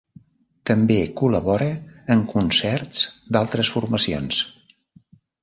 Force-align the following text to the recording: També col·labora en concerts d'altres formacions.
També 0.69 0.95
col·labora 1.19 1.67
en 2.15 2.23
concerts 2.33 3.05
d'altres 3.37 3.71
formacions. 3.77 4.43